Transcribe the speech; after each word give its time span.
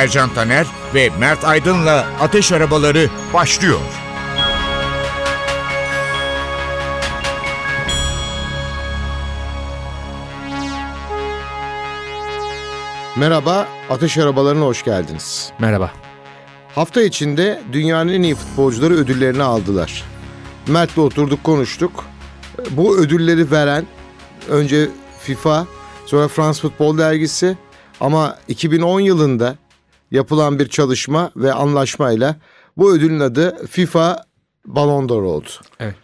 Ercan 0.00 0.34
Taner 0.34 0.66
ve 0.94 1.10
Mert 1.18 1.44
Aydın'la 1.44 2.06
Ateş 2.20 2.52
Arabaları 2.52 3.08
başlıyor. 3.34 3.80
Merhaba, 13.16 13.68
Ateş 13.90 14.18
Arabalarına 14.18 14.64
hoş 14.64 14.84
geldiniz. 14.84 15.52
Merhaba. 15.58 15.92
Hafta 16.74 17.02
içinde 17.02 17.62
dünyanın 17.72 18.12
en 18.12 18.22
iyi 18.22 18.34
futbolcuları 18.34 18.94
ödüllerini 18.94 19.42
aldılar. 19.42 20.04
Mert'le 20.68 20.98
oturduk 20.98 21.44
konuştuk. 21.44 22.04
Bu 22.70 22.98
ödülleri 22.98 23.50
veren 23.50 23.86
önce 24.48 24.88
FIFA, 25.22 25.66
sonra 26.06 26.28
Frans 26.28 26.60
Futbol 26.60 26.98
Dergisi 26.98 27.56
ama 28.00 28.38
2010 28.48 29.00
yılında 29.00 29.56
yapılan 30.10 30.58
bir 30.58 30.68
çalışma 30.68 31.30
ve 31.36 31.52
anlaşmayla 31.52 32.36
bu 32.76 32.92
ödülün 32.92 33.20
adı 33.20 33.66
FIFA 33.66 34.24
Ballon 34.66 35.08
d'Or 35.08 35.22
oldu. 35.22 35.48
Evet. 35.80 35.94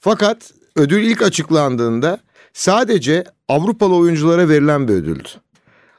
Fakat 0.00 0.50
ödül 0.76 1.02
ilk 1.02 1.22
açıklandığında 1.22 2.18
sadece 2.52 3.24
Avrupalı 3.48 3.94
oyunculara 3.94 4.48
verilen 4.48 4.88
bir 4.88 4.94
ödüldü. 4.94 5.28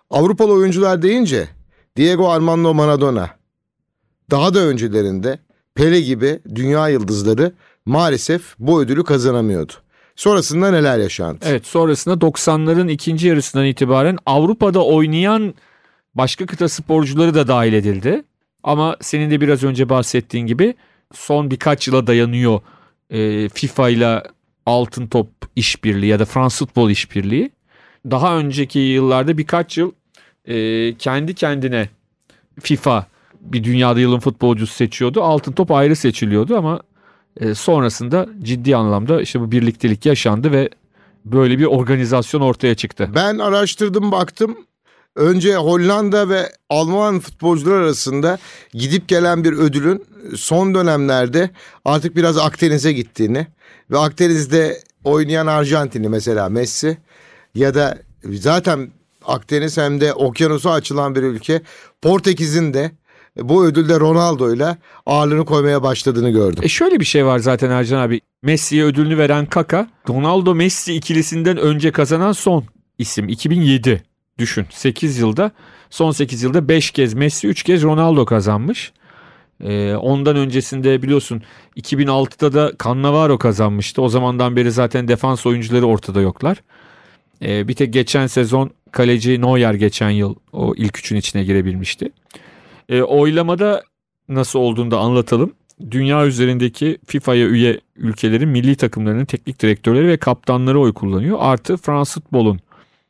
Avrupalı 0.10 0.54
oyuncular 0.54 1.02
deyince 1.02 1.48
Diego 1.96 2.30
Armando 2.30 2.74
Maradona, 2.74 3.30
daha 4.32 4.54
da 4.54 4.60
öncelerinde 4.60 5.40
Pele 5.76 6.02
gibi 6.02 6.40
dünya 6.56 6.90
yıldızları 6.90 7.54
maalesef 7.86 8.56
bu 8.60 8.82
ödülü 8.82 9.04
kazanamıyordu. 9.04 9.74
Sonrasında 10.16 10.72
neler 10.72 11.00
yaşandı? 11.00 11.46
Evet 11.46 11.66
sonrasında 11.66 12.26
90'ların 12.26 12.92
ikinci 12.92 13.28
yarısından 13.28 13.66
itibaren 13.66 14.18
Avrupa'da 14.26 14.86
oynayan 14.86 15.54
başka 16.16 16.46
kıta 16.46 16.70
sporcuları 16.70 17.34
da 17.34 17.48
dahil 17.48 17.74
edildi. 17.74 18.24
Ama 18.64 18.98
senin 19.02 19.32
de 19.32 19.42
biraz 19.42 19.64
önce 19.64 19.90
bahsettiğin 19.90 20.48
gibi 20.48 20.76
son 21.14 21.52
birkaç 21.52 21.88
yıla 21.88 22.08
dayanıyor 22.08 22.60
e, 23.10 23.50
FIFA 23.50 23.90
ile 23.90 24.24
Altın 24.66 25.08
Top 25.08 25.28
işbirliği 25.56 26.08
ya 26.08 26.20
da 26.20 26.26
Fransız 26.26 26.60
Futbol 26.60 26.90
işbirliği. 26.90 27.52
Daha 28.12 28.38
önceki 28.38 28.80
yıllarda 28.80 29.38
birkaç 29.38 29.78
yıl 29.78 29.92
e, 30.46 30.96
kendi 30.98 31.34
kendine 31.34 31.90
FIFA 32.60 33.08
bir 33.42 33.64
dünyada 33.64 34.00
yılın 34.00 34.20
futbolcusu 34.20 34.74
seçiyordu. 34.74 35.24
Altın 35.24 35.52
Top 35.52 35.72
ayrı 35.72 35.96
seçiliyordu 35.96 36.58
ama 36.58 36.82
e, 37.38 37.54
sonrasında 37.54 38.30
ciddi 38.44 38.76
anlamda 38.76 39.22
işte 39.22 39.40
bu 39.40 39.52
birliktelik 39.52 40.06
yaşandı 40.06 40.52
ve 40.52 40.70
böyle 41.26 41.60
bir 41.60 41.66
organizasyon 41.66 42.42
ortaya 42.42 42.76
çıktı. 42.76 43.10
Ben 43.16 43.38
araştırdım 43.38 44.12
baktım. 44.12 44.58
Önce 45.16 45.56
Hollanda 45.56 46.30
ve 46.30 46.52
Alman 46.70 47.20
futbolcular 47.20 47.76
arasında 47.76 48.38
gidip 48.74 49.08
gelen 49.08 49.44
bir 49.44 49.54
ödülün 49.54 50.06
son 50.36 50.76
dönemlerde 50.76 51.50
artık 51.86 52.16
biraz 52.16 52.38
Akdeniz'e 52.38 52.94
gittiğini 52.94 53.48
ve 53.92 53.98
Akdeniz'de 53.98 54.80
oynayan 55.04 55.48
Arjantinli 55.48 56.10
mesela 56.10 56.50
Messi 56.50 56.98
ya 57.56 57.76
da 57.76 57.98
zaten 58.24 58.92
Akdeniz 59.26 59.78
hem 59.78 60.02
de 60.02 60.14
okyanusa 60.14 60.72
açılan 60.72 61.16
bir 61.16 61.24
ülke 61.24 61.62
Portekiz'in 62.02 62.74
de 62.74 62.92
bu 63.38 63.66
ödülde 63.66 64.00
Ronaldo 64.00 64.54
ile 64.54 64.78
ağırlığını 65.06 65.46
koymaya 65.46 65.84
başladığını 65.84 66.30
gördüm. 66.30 66.64
E 66.64 66.68
şöyle 66.68 67.00
bir 67.00 67.06
şey 67.06 67.26
var 67.26 67.40
zaten 67.40 67.70
Ercan 67.72 68.02
abi. 68.02 68.22
Messi'ye 68.44 68.84
ödülünü 68.84 69.18
veren 69.18 69.46
Kaka, 69.46 69.88
Ronaldo 70.10 70.56
Messi 70.56 70.94
ikilisinden 70.94 71.58
önce 71.58 71.92
kazanan 71.92 72.32
son 72.32 72.64
isim 72.98 73.30
2007. 73.30 74.04
Düşün 74.40 74.66
8 74.70 75.18
yılda 75.18 75.52
son 75.90 76.12
8 76.12 76.44
yılda 76.44 76.68
5 76.68 76.92
kez 76.92 77.14
Messi 77.14 77.48
3 77.48 77.64
kez 77.64 77.84
Ronaldo 77.84 78.26
kazanmış. 78.26 78.94
Ee, 79.64 79.96
ondan 79.96 80.36
öncesinde 80.36 81.02
biliyorsun 81.02 81.44
2006'da 81.78 82.54
da 82.54 82.72
Cannavaro 82.84 83.38
kazanmıştı. 83.38 84.02
O 84.02 84.10
zamandan 84.10 84.56
beri 84.56 84.72
zaten 84.72 85.08
defans 85.08 85.46
oyuncuları 85.46 85.86
ortada 85.86 86.22
yoklar. 86.22 86.58
Ee, 87.42 87.68
bir 87.68 87.74
tek 87.74 87.94
geçen 87.94 88.28
sezon 88.28 88.72
kaleci 88.92 89.42
Neuer 89.42 89.74
geçen 89.74 90.10
yıl 90.10 90.36
o 90.54 90.74
ilk 90.78 90.98
üçün 90.98 91.16
içine 91.16 91.44
girebilmişti. 91.44 92.10
Ee, 92.90 93.02
oylamada 93.02 93.84
nasıl 94.30 94.60
olduğunu 94.60 94.92
da 94.92 95.00
anlatalım. 95.00 95.54
Dünya 95.92 96.26
üzerindeki 96.26 96.98
FIFA'ya 97.08 97.48
üye 97.48 97.80
ülkelerin 97.96 98.50
milli 98.50 98.76
takımlarının 98.76 99.26
teknik 99.26 99.62
direktörleri 99.62 100.08
ve 100.08 100.18
kaptanları 100.18 100.80
oy 100.80 100.94
kullanıyor. 100.94 101.38
Artı 101.42 101.78
Fransız 101.78 102.24
futbolun 102.24 102.60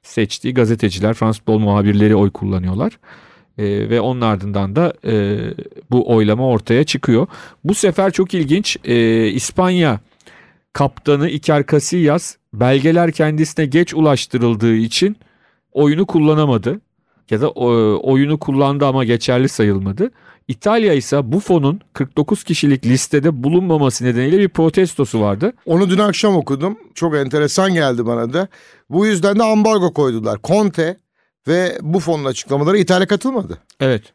seçtiği 0.05 0.53
gazeteciler, 0.53 1.13
Fransız 1.13 1.39
futbol 1.39 1.59
muhabirleri 1.59 2.16
oy 2.16 2.31
kullanıyorlar. 2.31 2.99
E, 3.57 3.89
ve 3.89 4.01
onun 4.01 4.21
ardından 4.21 4.75
da 4.75 4.93
e, 5.05 5.38
bu 5.91 6.16
oylama 6.16 6.47
ortaya 6.47 6.83
çıkıyor. 6.83 7.27
Bu 7.63 7.73
sefer 7.73 8.11
çok 8.11 8.33
ilginç 8.33 8.77
e, 8.83 9.27
İspanya 9.27 9.99
kaptanı 10.73 11.29
Iker 11.29 11.65
Casillas 11.71 12.35
belgeler 12.53 13.11
kendisine 13.11 13.65
geç 13.65 13.94
ulaştırıldığı 13.94 14.75
için 14.75 15.17
oyunu 15.71 16.05
kullanamadı. 16.05 16.81
Ya 17.29 17.41
da 17.41 17.49
o, 17.49 17.99
oyunu 18.11 18.39
kullandı 18.39 18.85
ama 18.85 19.03
geçerli 19.03 19.49
sayılmadı. 19.49 20.11
İtalya 20.47 20.94
ise 20.94 21.31
Buffon'un 21.31 21.81
49 21.94 22.44
kişilik 22.44 22.85
listede 22.85 23.44
bulunmaması 23.44 24.06
nedeniyle 24.06 24.38
bir 24.38 24.50
protestosu 24.50 25.22
vardı. 25.22 25.53
Onu 25.66 25.89
dün 25.89 25.97
akşam 25.97 26.35
okudum. 26.35 26.79
Çok 26.95 27.16
enteresan 27.16 27.73
geldi 27.73 28.06
bana 28.06 28.33
da. 28.33 28.47
Bu 28.89 29.06
yüzden 29.06 29.39
de 29.39 29.44
ambargo 29.44 29.94
koydular. 29.94 30.39
Conte 30.44 30.97
ve 31.47 31.78
Buffon'un 31.81 32.25
açıklamaları 32.25 32.78
İtalya 32.78 33.07
katılmadı. 33.07 33.57
Evet. 33.79 34.13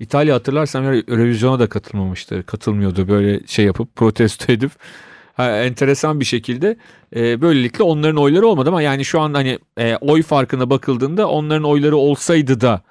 İtalya 0.00 0.34
hatırlarsam 0.34 0.84
revizyona 0.84 1.58
da 1.58 1.68
katılmamıştı. 1.68 2.42
Katılmıyordu 2.46 3.08
böyle 3.08 3.46
şey 3.46 3.64
yapıp 3.64 3.96
protesto 3.96 4.52
edip. 4.52 4.70
Ha, 5.34 5.50
enteresan 5.50 6.20
bir 6.20 6.24
şekilde 6.24 6.76
e, 7.16 7.40
böylelikle 7.40 7.84
onların 7.84 8.16
oyları 8.16 8.46
olmadı 8.46 8.68
ama 8.68 8.82
yani 8.82 9.04
şu 9.04 9.20
an 9.20 9.34
hani 9.34 9.58
e, 9.78 9.96
oy 9.96 10.22
farkına 10.22 10.70
bakıldığında 10.70 11.28
onların 11.28 11.64
oyları 11.64 11.96
olsaydı 11.96 12.60
da 12.60 12.82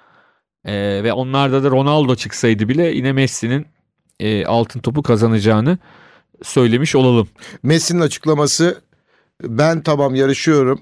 e, 0.65 1.03
ve 1.03 1.13
onlarda 1.13 1.63
da 1.63 1.69
Ronaldo 1.69 2.15
çıksaydı 2.15 2.69
bile 2.69 2.83
yine 2.87 3.11
Messi'nin 3.13 3.65
e, 4.19 4.45
altın 4.45 4.79
topu 4.79 5.03
kazanacağını 5.03 5.77
söylemiş 6.43 6.95
olalım. 6.95 7.27
Messi'nin 7.63 8.01
açıklaması 8.01 8.81
ben 9.43 9.81
tamam 9.81 10.15
yarışıyorum 10.15 10.81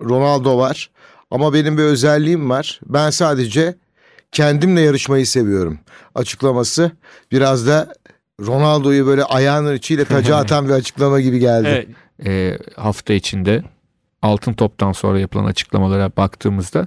Ronaldo 0.00 0.58
var 0.58 0.90
ama 1.30 1.54
benim 1.54 1.78
bir 1.78 1.82
özelliğim 1.82 2.50
var 2.50 2.80
ben 2.86 3.10
sadece 3.10 3.74
kendimle 4.32 4.80
yarışmayı 4.80 5.26
seviyorum 5.26 5.78
açıklaması 6.14 6.90
biraz 7.32 7.66
da 7.66 7.94
Ronaldo'yu 8.40 9.06
böyle 9.06 9.24
ayağının 9.24 9.74
içiyle 9.74 10.04
taca 10.04 10.36
atan 10.40 10.68
bir 10.68 10.72
açıklama 10.72 11.20
gibi 11.20 11.38
geldi. 11.38 11.68
Evet, 11.68 11.88
e, 12.26 12.58
hafta 12.76 13.12
içinde 13.12 13.62
altın 14.22 14.52
toptan 14.52 14.92
sonra 14.92 15.20
yapılan 15.20 15.44
açıklamalara 15.44 16.10
baktığımızda 16.16 16.86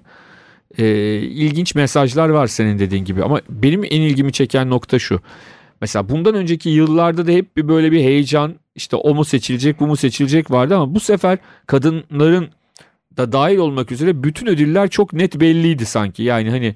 e, 0.78 0.86
ilginç 1.18 1.76
mesajlar 1.76 2.30
var 2.30 2.48
senin 2.48 2.80
dediğin 2.80 3.06
gibi 3.06 3.24
ama 3.24 3.42
benim 3.50 3.84
en 3.84 4.02
ilgimi 4.02 4.32
çeken 4.32 4.70
nokta 4.70 5.00
şu. 5.00 5.22
Mesela 5.82 6.10
bundan 6.10 6.36
önceki 6.36 6.70
yıllarda 6.70 7.28
da 7.28 7.32
hep 7.32 7.58
bir 7.58 7.68
böyle 7.68 7.92
bir 7.92 8.00
heyecan 8.00 8.56
işte 8.76 8.96
o 8.96 9.16
mu 9.16 9.26
seçilecek 9.26 9.80
bu 9.80 9.88
mu 9.88 9.96
seçilecek 9.96 10.52
vardı 10.52 10.76
ama 10.76 10.96
bu 10.96 11.00
sefer 11.00 11.38
kadınların 11.68 12.50
da 13.18 13.32
dahil 13.32 13.58
olmak 13.58 13.92
üzere 13.92 14.24
bütün 14.24 14.48
ödüller 14.48 14.90
çok 14.90 15.14
net 15.14 15.40
belliydi 15.40 15.86
sanki. 15.86 16.24
Yani 16.24 16.50
hani 16.50 16.76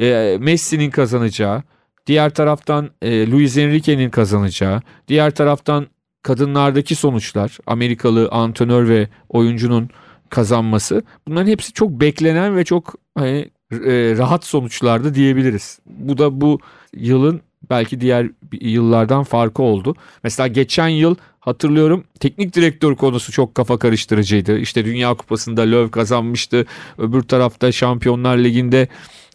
e, 0.00 0.36
Messi'nin 0.40 0.90
kazanacağı, 0.90 1.62
diğer 2.06 2.30
taraftan 2.30 2.90
e, 3.02 3.30
Luis 3.30 3.56
Enrique'nin 3.56 4.10
kazanacağı, 4.10 4.82
diğer 5.08 5.30
taraftan 5.30 5.86
kadınlardaki 6.22 6.94
sonuçlar, 6.94 7.58
Amerikalı 7.66 8.28
antrenör 8.30 8.88
ve 8.88 9.08
oyuncunun 9.28 9.90
kazanması 10.30 11.02
bunların 11.28 11.50
hepsi 11.50 11.72
çok 11.72 11.90
beklenen 11.90 12.56
ve 12.56 12.64
çok 12.64 12.94
hani, 13.18 13.50
e, 13.72 14.14
rahat 14.18 14.44
sonuçlardı 14.44 15.14
diyebiliriz. 15.14 15.78
Bu 15.86 16.18
da 16.18 16.40
bu 16.40 16.58
yılın 16.96 17.40
belki 17.70 18.00
diğer 18.00 18.30
yıllardan 18.60 19.24
farkı 19.24 19.62
oldu. 19.62 19.94
Mesela 20.24 20.46
geçen 20.46 20.88
yıl 20.88 21.14
hatırlıyorum 21.40 22.04
teknik 22.20 22.54
direktör 22.54 22.96
konusu 22.96 23.32
çok 23.32 23.54
kafa 23.54 23.78
karıştırıcıydı. 23.78 24.58
İşte 24.58 24.84
Dünya 24.84 25.14
Kupası'nda 25.14 25.62
Löw 25.62 25.90
kazanmıştı. 25.90 26.66
Öbür 26.98 27.22
tarafta 27.22 27.72
Şampiyonlar 27.72 28.38
Ligi'nde 28.38 28.88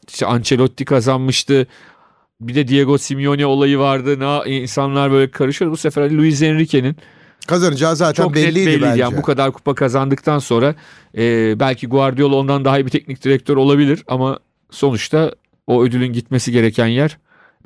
işte 0.10 0.26
Ancelotti 0.26 0.86
kazanmıştı. 0.86 1.68
Bir 2.42 2.56
de 2.56 2.68
Diego 2.68 2.98
Simeone 2.98 3.46
olayı 3.46 3.80
vardı. 3.80 4.20
Ne 4.20 4.56
insanlar 4.56 5.12
böyle 5.12 5.32
karışıyor. 5.32 5.72
Bu 5.72 5.78
sefer 5.78 6.12
Luis 6.12 6.42
Enrique'nin 6.42 6.96
Kazanacağı 7.48 7.96
zaten 7.96 8.24
çok 8.24 8.36
belliydi, 8.36 8.60
net 8.60 8.68
belliydi. 8.68 8.82
bence. 8.82 9.02
Yani 9.02 9.18
bu 9.18 9.22
kadar 9.22 9.52
kupa 9.52 9.76
kazandıktan 9.76 10.40
sonra 10.40 10.76
e, 11.18 11.56
belki 11.60 11.88
Guardiola 11.88 12.36
ondan 12.36 12.66
daha 12.66 12.80
iyi 12.80 12.86
bir 12.86 12.92
teknik 12.92 13.24
direktör 13.24 13.58
olabilir 13.58 14.04
ama 14.08 14.40
sonuçta 14.72 15.32
o 15.68 15.84
ödülün 15.84 16.14
gitmesi 16.14 16.52
gereken 16.52 16.88
yer 16.88 17.18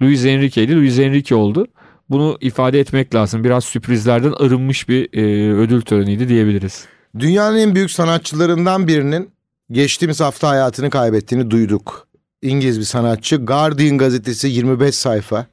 Luis 0.01 0.25
Enrique'ydi. 0.25 0.75
Luis 0.75 0.99
Enrique 0.99 1.39
oldu. 1.39 1.67
Bunu 2.09 2.37
ifade 2.41 2.79
etmek 2.79 3.15
lazım. 3.15 3.43
Biraz 3.43 3.63
sürprizlerden 3.63 4.31
arınmış 4.31 4.89
bir 4.89 5.09
e, 5.13 5.53
ödül 5.53 5.81
töreniydi 5.81 6.29
diyebiliriz. 6.29 6.85
Dünyanın 7.19 7.57
en 7.57 7.75
büyük 7.75 7.91
sanatçılarından 7.91 8.87
birinin 8.87 9.29
geçtiğimiz 9.71 10.21
hafta 10.21 10.49
hayatını 10.49 10.89
kaybettiğini 10.89 11.51
duyduk. 11.51 12.07
İngiliz 12.41 12.79
bir 12.79 12.85
sanatçı. 12.85 13.35
Guardian 13.35 13.97
gazetesi 13.97 14.47
25 14.47 14.95
sayfa. 14.95 15.45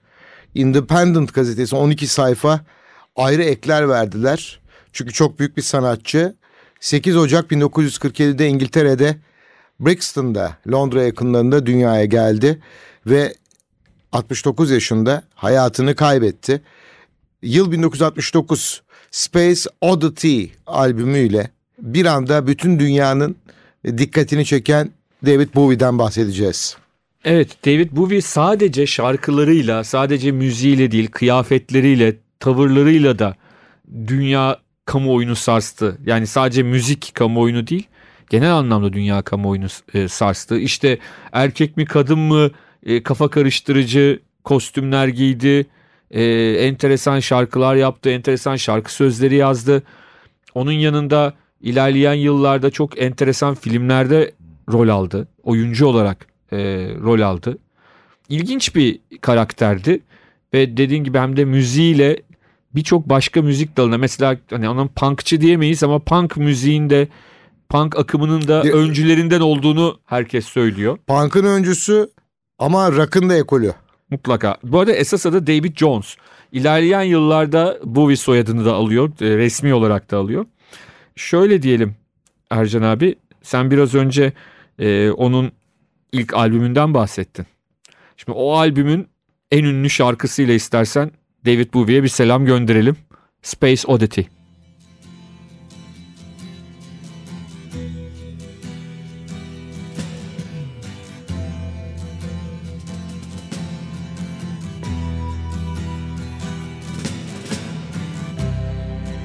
Independent 0.54 1.34
gazetesi 1.34 1.76
12 1.76 2.06
sayfa 2.06 2.60
ayrı 3.16 3.42
ekler 3.42 3.88
verdiler. 3.88 4.60
Çünkü 4.92 5.12
çok 5.12 5.38
büyük 5.38 5.56
bir 5.56 5.62
sanatçı. 5.62 6.34
8 6.80 7.16
Ocak 7.16 7.50
1947'de 7.50 8.48
İngiltere'de 8.48 9.16
Brixton'da 9.80 10.56
Londra 10.72 11.02
yakınlarında 11.02 11.66
dünyaya 11.66 12.04
geldi 12.04 12.62
ve 13.06 13.34
69 14.12 14.70
yaşında 14.70 15.22
hayatını 15.34 15.94
kaybetti. 15.94 16.62
Yıl 17.42 17.72
1969 17.72 18.82
Space 19.10 19.60
Oddity 19.80 20.44
albümüyle 20.66 21.50
bir 21.78 22.06
anda 22.06 22.46
bütün 22.46 22.78
dünyanın 22.78 23.36
dikkatini 23.98 24.44
çeken 24.44 24.90
David 25.26 25.54
Bowie'den 25.54 25.98
bahsedeceğiz. 25.98 26.76
Evet 27.24 27.64
David 27.66 27.90
Bowie 27.92 28.20
sadece 28.20 28.86
şarkılarıyla, 28.86 29.84
sadece 29.84 30.32
müziğiyle 30.32 30.90
değil, 30.90 31.10
kıyafetleriyle, 31.10 32.16
tavırlarıyla 32.40 33.18
da 33.18 33.34
dünya 34.06 34.58
kamuoyunu 34.84 35.36
sarstı. 35.36 35.98
Yani 36.06 36.26
sadece 36.26 36.62
müzik 36.62 37.14
kamuoyunu 37.14 37.66
değil, 37.66 37.86
genel 38.30 38.54
anlamda 38.54 38.92
dünya 38.92 39.22
kamuoyunu 39.22 39.66
e, 39.94 40.08
sarstı. 40.08 40.58
İşte 40.58 40.98
erkek 41.32 41.76
mi 41.76 41.84
kadın 41.84 42.18
mı 42.18 42.50
e, 42.86 43.02
kafa 43.02 43.30
karıştırıcı 43.30 44.20
kostümler 44.44 45.08
giydi, 45.08 45.66
e, 46.10 46.24
enteresan 46.50 47.20
şarkılar 47.20 47.76
yaptı, 47.76 48.10
enteresan 48.10 48.56
şarkı 48.56 48.92
sözleri 48.94 49.34
yazdı. 49.34 49.82
Onun 50.54 50.72
yanında 50.72 51.34
ilerleyen 51.60 52.14
yıllarda 52.14 52.70
çok 52.70 53.02
enteresan 53.02 53.54
filmlerde 53.54 54.32
rol 54.72 54.88
aldı. 54.88 55.28
Oyuncu 55.42 55.86
olarak 55.86 56.26
rol 57.02 57.20
aldı. 57.20 57.58
İlginç 58.28 58.74
bir 58.74 58.98
karakterdi 59.20 60.00
ve 60.54 60.76
dediğin 60.76 61.04
gibi 61.04 61.18
hem 61.18 61.36
de 61.36 61.44
müziğiyle 61.44 62.22
birçok 62.74 63.08
başka 63.08 63.42
müzik 63.42 63.76
dalına 63.76 63.98
mesela 63.98 64.36
hani 64.50 64.68
onun 64.68 64.88
punkçı 64.88 65.40
diyemeyiz 65.40 65.82
ama 65.82 65.98
punk 65.98 66.36
müziğinde 66.36 67.08
punk 67.68 67.96
akımının 67.98 68.48
da 68.48 68.64
Bir- 68.64 68.72
öncülerinden 68.72 69.40
olduğunu 69.40 69.98
herkes 70.06 70.46
söylüyor. 70.46 70.98
Punk'ın 71.06 71.44
öncüsü 71.44 72.08
ama 72.58 72.92
rock'ın 72.92 73.28
da 73.28 73.36
ekolü. 73.36 73.72
Mutlaka. 74.10 74.56
Bu 74.62 74.78
arada 74.80 74.92
esas 74.92 75.26
adı 75.26 75.46
David 75.46 75.76
Jones. 75.76 76.16
İlerleyen 76.52 77.02
yıllarda 77.02 77.78
Bowie 77.84 78.16
soyadını 78.16 78.64
da 78.64 78.74
alıyor. 78.74 79.08
e, 79.20 79.36
Resmi 79.36 79.74
olarak 79.74 80.10
da 80.10 80.16
alıyor. 80.18 80.46
Şöyle 81.16 81.62
diyelim 81.62 81.94
Ercan 82.50 82.82
abi. 82.82 83.14
Sen 83.42 83.70
biraz 83.70 83.94
önce 83.94 84.32
e, 84.78 85.10
onun 85.10 85.52
ilk 86.12 86.34
albümünden 86.34 86.94
bahsettin. 86.94 87.46
Şimdi 88.16 88.38
o 88.38 88.52
albümün 88.56 89.08
en 89.50 89.64
ünlü 89.64 89.90
şarkısıyla 89.90 90.54
istersen 90.54 91.10
David 91.46 91.74
Bowie'ye 91.74 92.02
bir 92.02 92.08
selam 92.08 92.46
gönderelim. 92.46 92.96
Space 93.42 93.86
Oddity. 93.86 94.20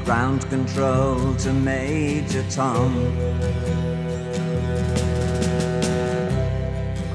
Ground 0.05 0.41
control 0.49 1.37
to 1.37 1.53
Major 1.53 2.43
Tom. 2.55 2.91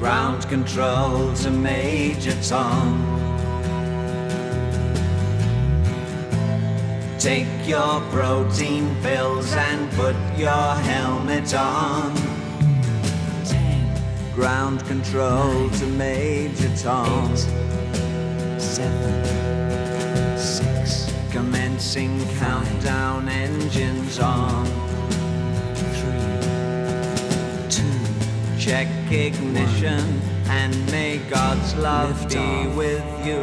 Ground 0.07 0.49
control 0.49 1.35
to 1.35 1.51
Major 1.51 2.41
Tom. 2.41 3.03
Take 7.19 7.49
your 7.67 8.01
protein 8.13 8.95
pills 9.03 9.53
and 9.53 9.91
put 9.95 10.15
your 10.39 10.75
helmet 10.87 11.53
on. 11.55 12.15
Ground 14.37 14.87
control 14.87 15.69
to 15.71 15.87
Major 15.87 16.71
Tom. 16.77 17.37
seven, 18.61 19.25
six. 20.39 21.13
Commencing 21.33 22.25
countdown 22.39 23.29
engines 23.29 24.21
on. 24.21 24.86
Check 28.67 28.89
ignition 29.13 30.21
and 30.49 30.75
may 30.91 31.19
God's 31.31 31.77
love 31.77 32.29
be 32.29 32.67
with 32.75 33.05
you. 33.25 33.37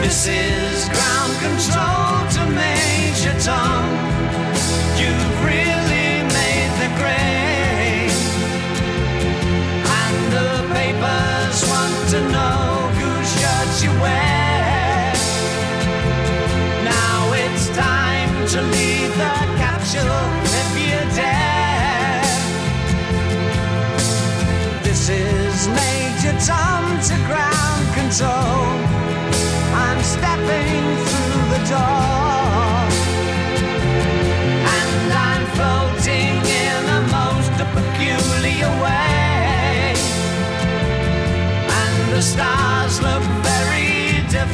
This 0.00 0.28
is 0.28 0.88
ground 0.90 1.25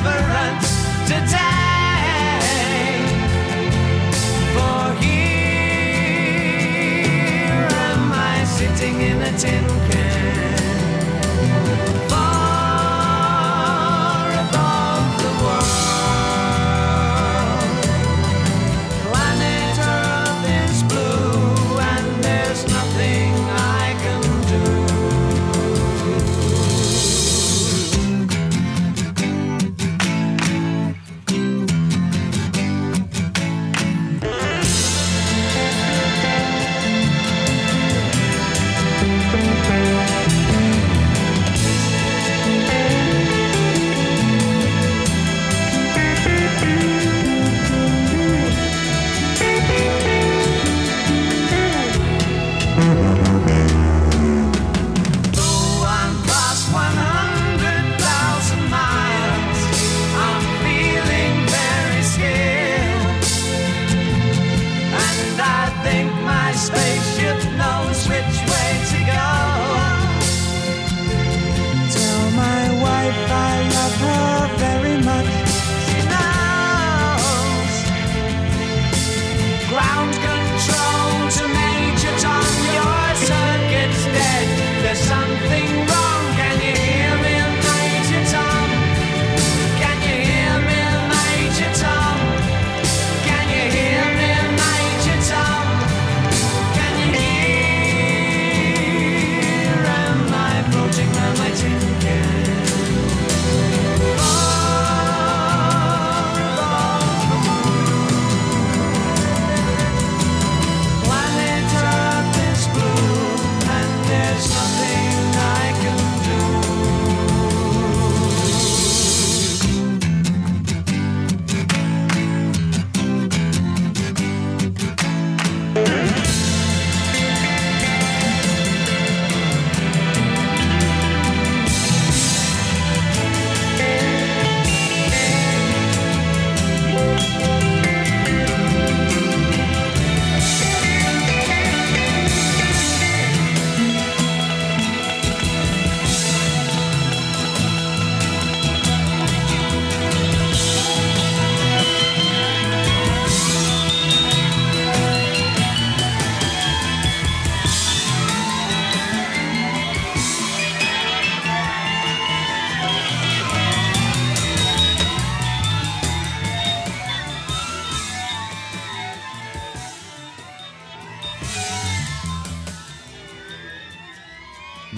different 0.03 0.61
today. 1.07 2.41
For 4.55 4.85
here 5.03 6.39
am 7.89 8.13
I 8.13 8.45
sitting 8.45 9.01
in 9.01 9.23
a 9.23 9.33
tin 9.39 9.65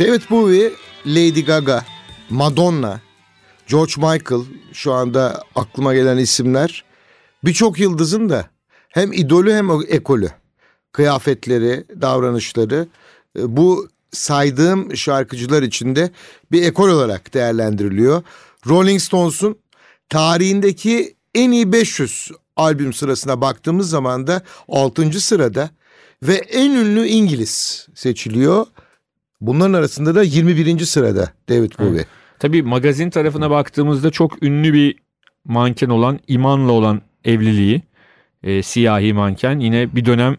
David 0.04 0.22
Bowie, 0.30 0.72
Lady 1.06 1.44
Gaga, 1.44 1.84
Madonna, 2.30 3.00
George 3.66 3.92
Michael 3.96 4.42
şu 4.72 4.92
anda 4.92 5.42
aklıma 5.54 5.94
gelen 5.94 6.16
isimler. 6.16 6.84
Birçok 7.44 7.78
yıldızın 7.78 8.28
da 8.28 8.48
hem 8.88 9.12
idolü 9.12 9.52
hem 9.52 9.70
ekolü. 9.88 10.30
Kıyafetleri, 10.92 11.84
davranışları 12.00 12.88
e, 13.38 13.56
bu 13.56 13.88
saydığım 14.12 14.96
şarkıcılar 14.96 15.62
içinde 15.62 16.10
bir 16.52 16.62
ekol 16.62 16.88
olarak 16.88 17.34
değerlendiriliyor. 17.34 18.22
Rolling 18.66 19.00
Stones'un 19.00 19.58
tarihindeki 20.08 21.16
en 21.34 21.50
iyi 21.50 21.72
500 21.72 22.30
albüm 22.56 22.92
sırasına 22.92 23.40
baktığımız 23.40 23.90
zaman 23.90 24.26
da 24.26 24.42
6. 24.68 25.20
sırada 25.20 25.70
ve 26.22 26.34
en 26.34 26.70
ünlü 26.70 27.06
İngiliz 27.06 27.86
seçiliyor. 27.94 28.66
Bunların 29.46 29.72
arasında 29.72 30.14
da 30.14 30.22
21. 30.22 30.78
sırada 30.78 31.32
David 31.48 31.72
Bowie. 31.78 32.04
Tabii 32.38 32.62
magazin 32.62 33.10
tarafına 33.10 33.50
baktığımızda 33.50 34.10
çok 34.10 34.42
ünlü 34.42 34.72
bir 34.72 34.96
manken 35.44 35.88
olan 35.88 36.20
İman'la 36.28 36.72
olan 36.72 37.02
evliliği. 37.24 37.82
e, 38.42 38.62
siyahi 38.62 39.12
manken 39.12 39.58
yine 39.58 39.94
bir 39.96 40.04
dönem 40.04 40.36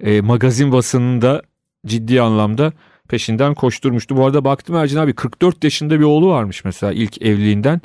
e, 0.00 0.20
magazin 0.20 0.72
basınında 0.72 1.42
ciddi 1.86 2.20
anlamda 2.20 2.72
peşinden 3.08 3.54
koşturmuştu. 3.54 4.16
Bu 4.16 4.26
arada 4.26 4.44
baktım 4.44 4.76
Ercan 4.76 5.02
abi 5.02 5.12
44 5.12 5.64
yaşında 5.64 6.00
bir 6.00 6.04
oğlu 6.04 6.28
varmış 6.28 6.64
mesela 6.64 6.92
ilk 6.92 7.22
evliliğinden. 7.22 7.80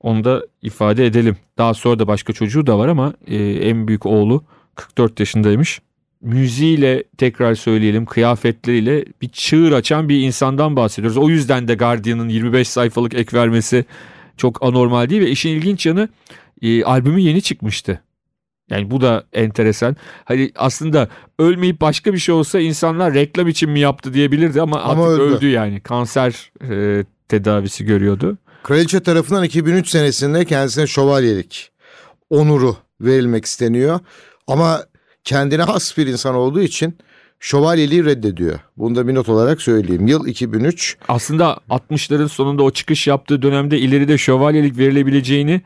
Onu 0.00 0.24
da 0.24 0.42
ifade 0.62 1.06
edelim. 1.06 1.36
Daha 1.58 1.74
sonra 1.74 1.98
da 1.98 2.06
başka 2.06 2.32
çocuğu 2.32 2.66
da 2.66 2.78
var 2.78 2.88
ama 2.88 3.14
e, 3.26 3.36
en 3.36 3.88
büyük 3.88 4.06
oğlu 4.06 4.44
44 4.74 5.20
yaşındaymış. 5.20 5.80
Müziğiyle 6.20 7.04
tekrar 7.18 7.54
söyleyelim 7.54 8.06
kıyafetleriyle 8.06 9.04
bir 9.22 9.28
çığır 9.28 9.72
açan 9.72 10.08
bir 10.08 10.20
insandan 10.20 10.76
bahsediyoruz. 10.76 11.16
O 11.16 11.28
yüzden 11.28 11.68
de 11.68 11.74
Guardian'ın 11.74 12.28
25 12.28 12.68
sayfalık 12.68 13.14
ek 13.14 13.36
vermesi 13.36 13.84
çok 14.36 14.62
anormal 14.62 15.10
değil 15.10 15.22
ve 15.22 15.30
işin 15.30 15.50
ilginç 15.50 15.86
yanı 15.86 16.08
e, 16.62 16.84
albümü 16.84 17.20
yeni 17.20 17.42
çıkmıştı. 17.42 18.00
Yani 18.70 18.90
bu 18.90 19.00
da 19.00 19.24
enteresan. 19.32 19.96
Hani 20.24 20.50
aslında 20.56 21.08
ölmeyip 21.38 21.80
başka 21.80 22.12
bir 22.12 22.18
şey 22.18 22.34
olsa 22.34 22.60
insanlar 22.60 23.14
reklam 23.14 23.48
için 23.48 23.70
mi 23.70 23.80
yaptı 23.80 24.14
diyebilirdi 24.14 24.62
ama, 24.62 24.80
Ama 24.80 25.04
artık 25.04 25.20
öldü. 25.20 25.34
öldü 25.36 25.48
yani. 25.48 25.80
Kanser 25.80 26.50
e, 26.70 27.04
tedavisi 27.28 27.84
görüyordu. 27.84 28.38
Kraliçe 28.62 29.00
tarafından 29.00 29.44
2003 29.44 29.88
senesinde 29.88 30.44
kendisine 30.44 30.86
şövalyelik 30.86 31.70
onuru 32.30 32.76
verilmek 33.00 33.44
isteniyor. 33.44 34.00
Ama 34.46 34.82
kendine 35.26 35.62
has 35.62 35.98
bir 35.98 36.06
insan 36.06 36.34
olduğu 36.34 36.60
için 36.60 36.98
şövalyeliği 37.40 38.04
reddediyor. 38.04 38.60
Bunu 38.76 38.94
da 38.94 39.08
bir 39.08 39.14
not 39.14 39.28
olarak 39.28 39.62
söyleyeyim. 39.62 40.06
Yıl 40.06 40.26
2003. 40.26 40.96
Aslında 41.08 41.58
60'ların 41.70 42.28
sonunda 42.28 42.62
o 42.62 42.70
çıkış 42.70 43.06
yaptığı 43.06 43.42
dönemde 43.42 43.78
ileride 43.78 44.18
şövalyelik 44.18 44.78
verilebileceğini 44.78 45.60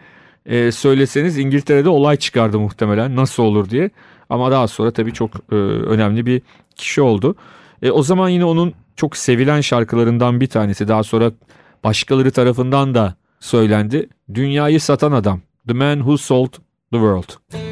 e, 0.46 0.72
söyleseniz 0.72 1.38
İngiltere'de 1.38 1.88
olay 1.88 2.16
çıkardı 2.16 2.58
muhtemelen 2.58 3.16
nasıl 3.16 3.42
olur 3.42 3.70
diye. 3.70 3.90
Ama 4.30 4.50
daha 4.50 4.68
sonra 4.68 4.90
tabii 4.90 5.12
çok 5.12 5.30
e, 5.52 5.54
önemli 5.54 6.26
bir 6.26 6.42
kişi 6.76 7.02
oldu. 7.02 7.34
E, 7.82 7.90
o 7.90 8.02
zaman 8.02 8.28
yine 8.28 8.44
onun 8.44 8.74
çok 8.96 9.16
sevilen 9.16 9.60
şarkılarından 9.60 10.40
bir 10.40 10.46
tanesi 10.46 10.88
daha 10.88 11.02
sonra 11.02 11.32
başkaları 11.84 12.30
tarafından 12.30 12.94
da 12.94 13.14
söylendi. 13.40 14.08
Dünyayı 14.34 14.80
satan 14.80 15.12
adam. 15.12 15.40
The 15.68 15.74
Man 15.74 15.96
Who 15.96 16.16
Sold 16.16 16.52
the 16.92 16.98
World. 16.98 17.69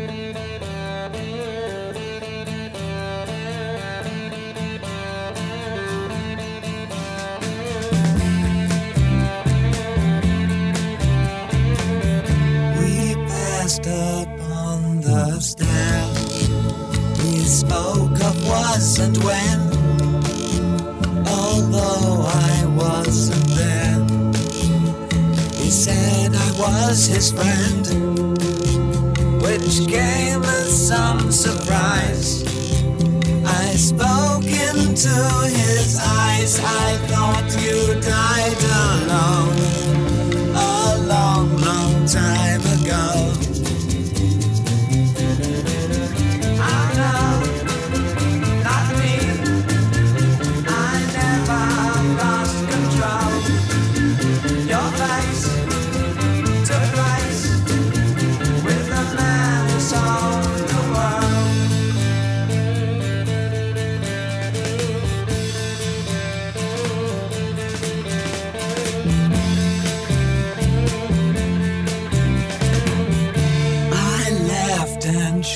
The 15.08 15.40
stair. 15.40 16.04
We 17.22 17.38
spoke 17.40 18.20
of 18.28 18.36
was 18.46 18.98
and 18.98 19.16
when. 19.24 19.58
Although 21.26 22.26
I 22.26 22.66
wasn't 22.76 23.48
there, 23.60 23.98
he 25.56 25.70
said 25.70 26.34
I 26.34 26.50
was 26.64 27.06
his 27.06 27.32
friend, 27.32 27.84
which 29.42 29.88
came 29.88 30.42
as 30.42 30.88
some 30.88 31.32
surprise. 31.32 32.44
I 33.46 33.66
spoke 33.76 34.44
into 34.44 35.16
his 35.62 35.98
eyes. 36.02 36.60
I 36.60 36.88
thought 37.08 37.48
you 37.64 37.98
died 38.00 38.62
alone 38.82 39.56
a 40.54 40.98
long, 41.12 41.56
long 41.56 42.06
time 42.06 42.60
ago. 42.76 43.17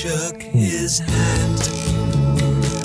Shook 0.02 0.42
his 0.42 0.99
hand 0.99 1.61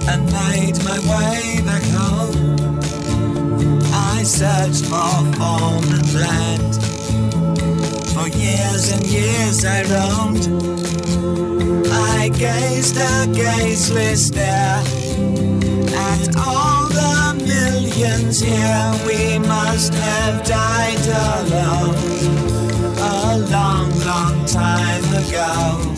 and 0.08 0.24
made 0.26 0.78
my 0.84 1.00
way 1.10 1.60
back 1.66 1.82
home. 1.86 2.78
I 3.92 4.22
searched 4.22 4.86
for 4.86 5.18
form 5.34 5.84
and 5.98 6.14
land. 6.14 6.76
For 8.14 8.28
years 8.38 8.92
and 8.92 9.04
years 9.08 9.66
I 9.66 9.82
roamed. 9.94 10.46
I 11.92 12.30
gazed 12.30 12.98
a 12.98 13.26
gazeless 13.34 14.28
stare 14.28 14.84
at 15.98 16.38
all 16.38 16.88
the 16.88 17.44
millions 17.48 18.40
here. 18.40 18.94
We 19.08 19.40
must 19.40 19.92
have 19.92 20.46
died 20.46 21.08
alone 21.08 21.96
a 23.00 23.40
long, 23.50 23.90
long 24.06 24.46
time 24.46 25.04
ago. 25.16 25.97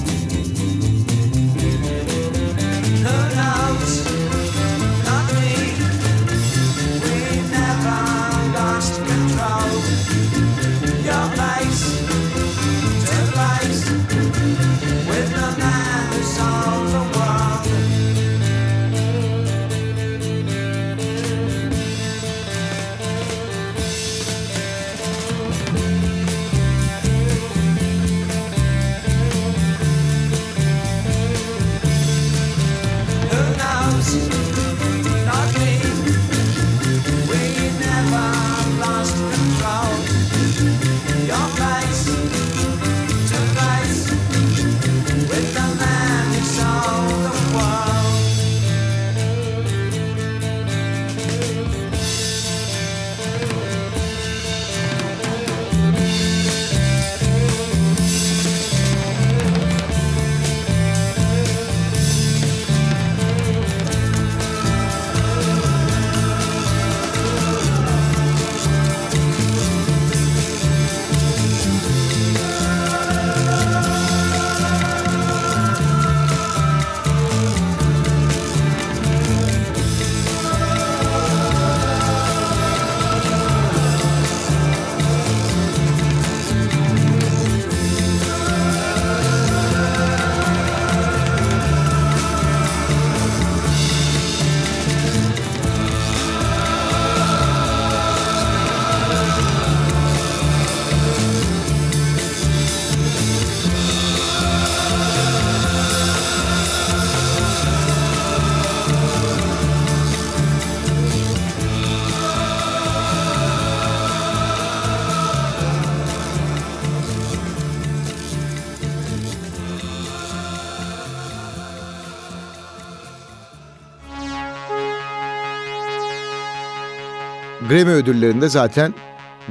Grammy 127.69 127.91
ödüllerinde 127.91 128.49
zaten 128.49 128.93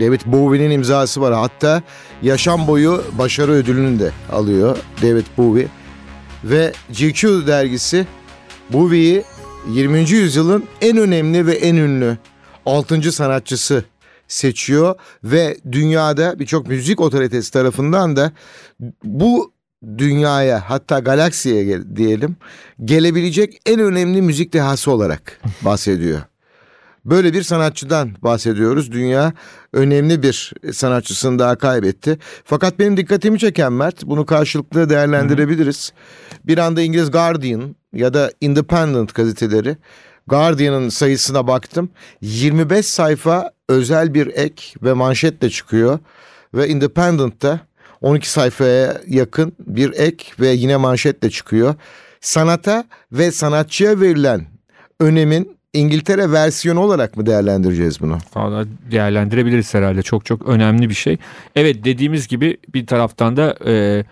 David 0.00 0.20
Bowie'nin 0.26 0.70
imzası 0.70 1.20
var. 1.20 1.34
Hatta 1.34 1.82
yaşam 2.22 2.66
boyu 2.66 3.04
başarı 3.18 3.52
ödülünü 3.52 4.00
de 4.00 4.10
alıyor 4.32 4.78
David 5.02 5.26
Bowie. 5.36 5.68
Ve 6.44 6.72
GQ 6.90 7.46
dergisi 7.46 8.06
Bowie'yi 8.70 9.24
20. 9.68 9.98
yüzyılın 10.10 10.64
en 10.80 10.96
önemli 10.96 11.46
ve 11.46 11.52
en 11.52 11.76
ünlü 11.76 12.18
6. 12.66 13.12
sanatçısı 13.12 13.84
seçiyor 14.28 14.94
ve 15.24 15.56
dünyada 15.72 16.38
birçok 16.38 16.68
müzik 16.68 17.00
otoritesi 17.00 17.52
tarafından 17.52 18.16
da 18.16 18.32
bu 19.04 19.52
dünyaya 19.98 20.70
hatta 20.70 20.98
galaksiye 20.98 21.96
diyelim 21.96 22.36
gelebilecek 22.84 23.60
en 23.66 23.80
önemli 23.80 24.22
müzik 24.22 24.52
dehası 24.52 24.90
olarak 24.90 25.40
bahsediyor. 25.62 26.20
Böyle 27.04 27.32
bir 27.32 27.42
sanatçıdan 27.42 28.10
bahsediyoruz. 28.22 28.92
Dünya 28.92 29.32
önemli 29.72 30.22
bir 30.22 30.52
sanatçısını 30.72 31.38
daha 31.38 31.56
kaybetti. 31.56 32.18
Fakat 32.44 32.78
benim 32.78 32.96
dikkatimi 32.96 33.38
çeken 33.38 33.72
Mert, 33.72 34.06
bunu 34.06 34.26
karşılıklı 34.26 34.90
değerlendirebiliriz. 34.90 35.92
Bir 36.44 36.58
anda 36.58 36.82
İngiliz 36.82 37.10
Guardian 37.10 37.76
ya 37.92 38.14
da 38.14 38.32
Independent 38.40 39.14
gazeteleri 39.14 39.76
Guardian'ın 40.26 40.88
sayısına 40.88 41.46
baktım. 41.46 41.90
25 42.20 42.86
sayfa 42.86 43.50
özel 43.68 44.14
bir 44.14 44.26
ek 44.26 44.74
ve 44.82 44.92
manşetle 44.92 45.50
çıkıyor. 45.50 45.98
Ve 46.54 46.68
Independent'ta 46.68 47.60
12 48.00 48.30
sayfaya 48.30 49.00
yakın 49.06 49.52
bir 49.58 49.92
ek 49.92 50.24
ve 50.40 50.48
yine 50.48 50.76
manşetle 50.76 51.30
çıkıyor. 51.30 51.74
Sanata 52.20 52.84
ve 53.12 53.32
sanatçıya 53.32 54.00
verilen 54.00 54.46
önemin 55.00 55.57
İngiltere 55.78 56.32
versiyonu 56.32 56.80
olarak 56.80 57.16
mı 57.16 57.26
değerlendireceğiz 57.26 58.00
bunu? 58.00 58.18
Valla 58.34 58.64
değerlendirebiliriz 58.90 59.74
herhalde. 59.74 60.02
Çok 60.02 60.24
çok 60.24 60.48
önemli 60.48 60.88
bir 60.88 60.94
şey. 60.94 61.16
Evet 61.56 61.84
dediğimiz 61.84 62.28
gibi 62.28 62.56
bir 62.74 62.86
taraftan 62.86 63.36
da 63.36 63.56
e, 63.66 64.04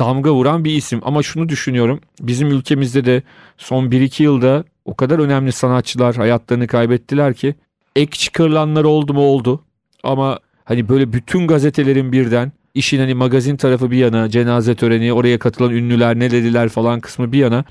damga 0.00 0.34
vuran 0.34 0.64
bir 0.64 0.76
isim. 0.76 1.00
Ama 1.02 1.22
şunu 1.22 1.48
düşünüyorum. 1.48 2.00
Bizim 2.20 2.48
ülkemizde 2.48 3.04
de 3.04 3.22
son 3.58 3.86
1-2 3.86 4.22
yılda 4.22 4.64
o 4.84 4.94
kadar 4.94 5.18
önemli 5.18 5.52
sanatçılar 5.52 6.16
hayatlarını 6.16 6.66
kaybettiler 6.66 7.34
ki 7.34 7.54
ek 7.96 8.18
çıkarılanlar 8.18 8.84
oldu 8.84 9.14
mu 9.14 9.20
oldu. 9.20 9.64
Ama 10.02 10.38
hani 10.64 10.88
böyle 10.88 11.12
bütün 11.12 11.46
gazetelerin 11.46 12.12
birden 12.12 12.52
işin 12.74 12.98
hani 12.98 13.14
magazin 13.14 13.56
tarafı 13.56 13.90
bir 13.90 13.98
yana, 13.98 14.28
cenaze 14.28 14.74
töreni, 14.74 15.12
oraya 15.12 15.38
katılan 15.38 15.70
ünlüler 15.70 16.18
ne 16.18 16.30
dediler 16.30 16.68
falan 16.68 17.00
kısmı 17.00 17.32
bir 17.32 17.38
yana. 17.38 17.64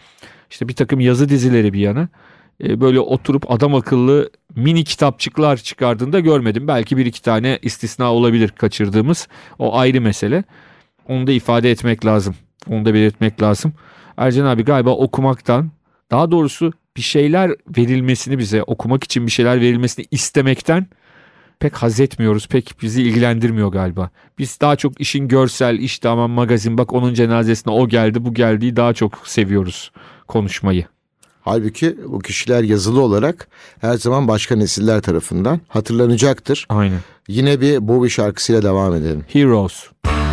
işte 0.50 0.68
bir 0.68 0.74
takım 0.74 1.00
yazı 1.00 1.30
dizileri 1.30 1.74
bir 1.74 1.80
yana 1.80 2.10
e, 2.64 2.82
böyle 2.82 3.00
oturup 3.00 3.52
adam 3.52 3.76
akıllı 3.76 4.30
mini 4.56 4.84
kitapçıklar 4.84 5.58
çıkardığında 5.58 6.20
görmedim. 6.20 6.68
Belki 6.68 6.98
bir 6.98 7.06
iki 7.06 7.22
tane 7.22 7.60
istisna 7.62 8.14
olabilir 8.14 8.50
kaçırdığımız. 8.50 9.28
O 9.60 9.78
ayrı 9.78 10.02
mesele. 10.02 10.44
Onu 11.08 11.28
da 11.28 11.32
ifade 11.32 11.72
etmek 11.72 12.06
lazım. 12.06 12.36
Onu 12.70 12.86
da 12.86 12.94
belirtmek 12.94 13.42
lazım. 13.42 13.74
Ercan 14.18 14.46
abi 14.46 14.66
galiba 14.66 14.90
okumaktan 14.90 15.72
daha 16.12 16.32
doğrusu 16.32 16.74
bir 16.98 17.02
şeyler 17.02 17.52
verilmesini 17.78 18.38
bize 18.38 18.64
okumak 18.64 19.04
için 19.04 19.26
bir 19.26 19.32
şeyler 19.32 19.62
verilmesini 19.62 20.06
istemekten 20.12 20.88
pek 21.60 21.76
haz 21.76 22.00
etmiyoruz. 22.00 22.48
Pek 22.48 22.76
bizi 22.82 23.04
ilgilendirmiyor 23.04 23.72
galiba. 23.72 24.10
Biz 24.40 24.62
daha 24.62 24.76
çok 24.76 25.02
işin 25.02 25.28
görsel, 25.28 25.80
işte 25.80 26.10
aman 26.10 26.30
magazin 26.30 26.78
bak 26.78 26.94
onun 26.94 27.14
cenazesine 27.14 27.74
o 27.74 27.88
geldi 27.88 28.26
bu 28.26 28.34
geldiği 28.34 28.76
daha 28.76 28.94
çok 28.94 29.28
seviyoruz 29.28 29.92
konuşmayı. 30.28 30.86
Halbuki 31.46 31.98
bu 32.08 32.20
kişiler 32.20 32.64
yazılı 32.64 33.02
olarak 33.02 33.48
her 33.82 33.98
zaman 33.98 34.28
başka 34.28 34.56
nesiller 34.56 35.02
tarafından 35.02 35.62
hatırlanacaktır. 35.68 36.66
Aynen. 36.70 37.00
Yine 37.28 37.62
bir 37.62 37.88
Bowie 37.88 38.10
şarkısıyla 38.10 38.64
devam 38.64 38.96
edelim. 38.96 39.26
Heroes. 39.28 39.84
I 40.06 40.25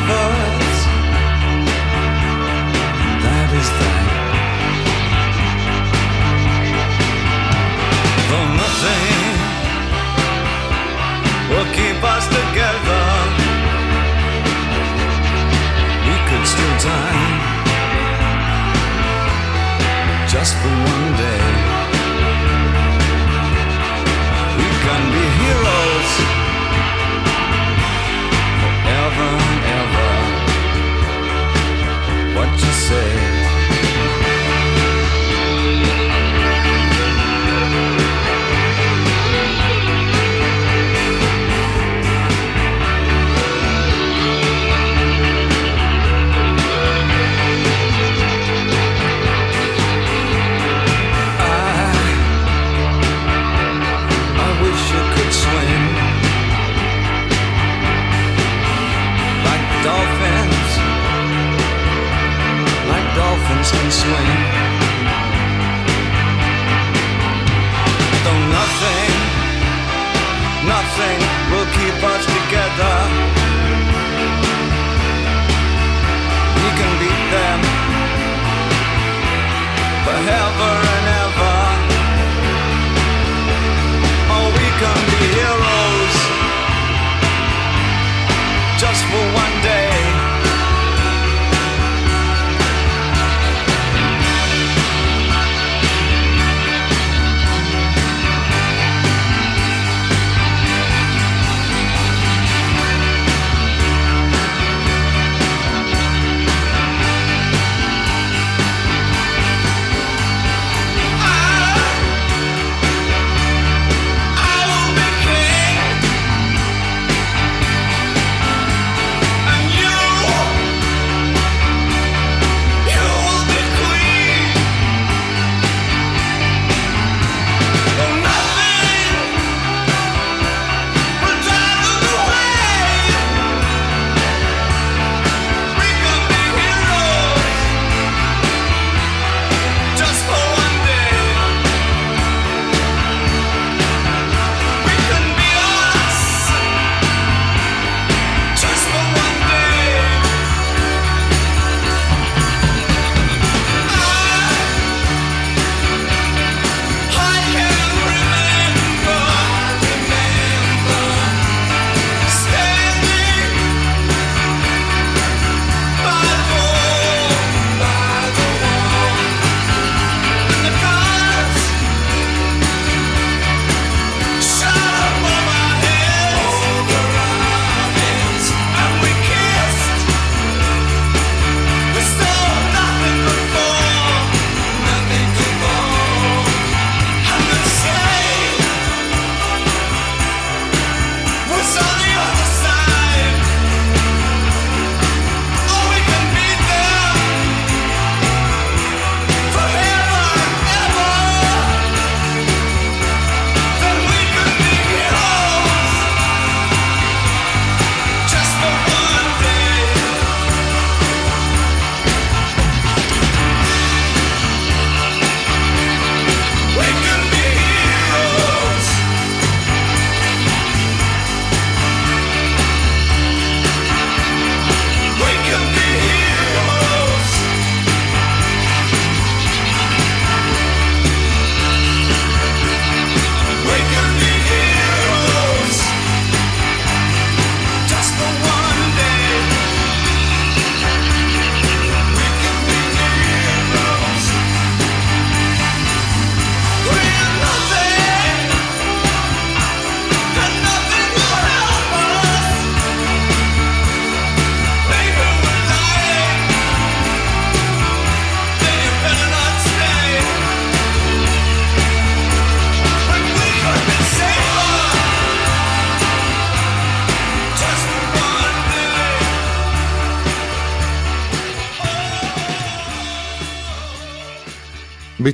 lover. 0.00 0.57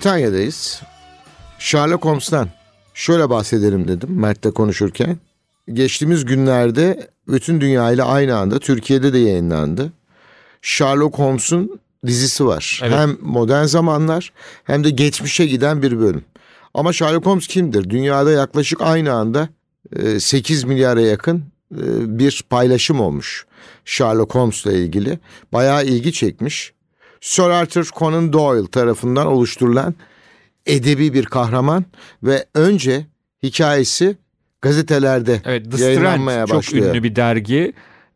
Britanya'dayız. 0.05 0.83
Sherlock 1.59 2.05
Holmes'tan 2.05 2.49
şöyle 2.95 3.31
bahsedelim 3.31 3.89
dedim 3.89 4.09
Mert'le 4.21 4.55
konuşurken. 4.55 5.19
Geçtiğimiz 5.73 6.25
günlerde 6.25 7.09
bütün 7.29 7.61
dünya 7.61 7.93
ile 7.93 8.03
aynı 8.03 8.37
anda 8.37 8.59
Türkiye'de 8.59 9.13
de 9.13 9.19
yayınlandı. 9.19 9.93
Sherlock 10.63 11.19
Holmes'un 11.19 11.81
dizisi 12.07 12.47
var. 12.47 12.81
Evet. 12.83 12.99
Hem 12.99 13.17
modern 13.21 13.65
zamanlar 13.65 14.33
hem 14.65 14.85
de 14.85 14.91
geçmişe 14.91 15.47
giden 15.47 15.83
bir 15.83 15.99
bölüm. 16.01 16.25
Ama 16.75 16.93
Sherlock 16.93 17.27
Holmes 17.27 17.47
kimdir? 17.47 17.91
Dünyada 17.91 18.31
yaklaşık 18.31 18.81
aynı 18.81 19.13
anda 19.13 19.49
e, 19.97 20.21
8 20.21 20.65
milyara 20.65 21.01
yakın 21.01 21.45
e, 21.73 22.19
bir 22.19 22.45
paylaşım 22.51 23.01
olmuş. 23.01 23.47
Sherlock 23.85 24.35
Holmes'la 24.35 24.73
ilgili. 24.73 25.19
Bayağı 25.53 25.85
ilgi 25.85 26.13
çekmiş. 26.13 26.74
Sir 27.25 27.43
Arthur 27.43 27.89
Conan 27.97 28.33
Doyle 28.33 28.67
tarafından 28.67 29.27
oluşturulan 29.27 29.95
edebi 30.67 31.15
bir 31.15 31.25
kahraman 31.25 31.85
ve 32.23 32.47
önce 32.55 33.07
hikayesi 33.43 34.17
gazetelerde 34.63 35.43
Evet 35.45 35.73
The 35.73 35.85
yayınlanmaya 35.85 36.47
Strand 36.47 36.49
çok 36.49 36.59
başlıyor. 36.59 36.91
ünlü 36.91 37.03
bir 37.03 37.17
dergi. 37.17 37.73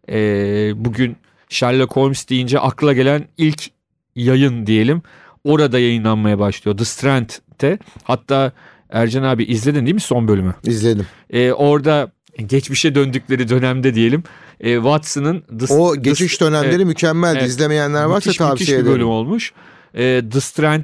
Ee, 0.08 0.72
bugün 0.76 1.16
Sherlock 1.48 1.96
Holmes 1.96 2.28
deyince 2.28 2.58
akla 2.58 2.92
gelen 2.92 3.28
ilk 3.36 3.70
yayın 4.16 4.66
diyelim. 4.66 5.02
Orada 5.44 5.78
yayınlanmaya 5.78 6.38
başlıyor. 6.38 6.76
The 6.76 6.84
Strand'te. 6.84 7.78
Hatta 8.02 8.52
Ercan 8.90 9.22
abi 9.22 9.44
izledin 9.44 9.86
değil 9.86 9.94
mi 9.94 10.00
son 10.00 10.28
bölümü? 10.28 10.54
İzledim. 10.64 11.06
Ee, 11.30 11.52
orada 11.52 12.12
geçmişe 12.46 12.94
döndükleri 12.94 13.48
dönemde 13.48 13.94
diyelim. 13.94 14.22
E, 14.60 14.74
Watson'ın 14.74 15.40
The, 15.58 15.74
O 15.74 15.94
The- 15.94 16.00
geçiş 16.00 16.40
dönemleri 16.40 16.74
Evet, 16.74 16.86
mükemmeldi. 16.86 17.38
evet. 17.38 17.48
İzlemeyenler 17.48 18.04
varsa 18.04 18.14
müthiş, 18.16 18.36
tavsiye 18.36 18.52
müthiş 18.52 18.68
bir 18.68 18.74
ederim. 18.74 18.92
bölüm 18.92 19.08
olmuş. 19.08 19.52
Ee, 19.94 20.22
The 20.32 20.40
Strand 20.40 20.82